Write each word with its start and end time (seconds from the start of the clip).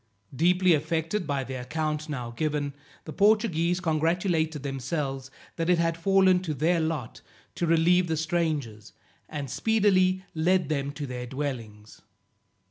Deeply 0.35 0.73
affected 0.73 1.27
by 1.27 1.43
the 1.43 1.53
account 1.53 2.09
now 2.09 2.31
given, 2.31 2.73
the 3.05 3.13
Portuguese 3.13 3.79
congratulated 3.79 4.63
themselves 4.63 5.29
that 5.57 5.69
it 5.69 5.77
had 5.77 5.95
fallen 5.95 6.39
to 6.39 6.55
their 6.55 6.79
lot 6.79 7.21
to 7.53 7.67
relieve 7.67 8.07
the 8.07 8.17
strangers, 8.17 8.93
and 9.29 9.47
speedily 9.47 10.25
led 10.33 10.69
them 10.69 10.89
to 10.89 11.05
their 11.05 11.27
dwellings. 11.27 12.01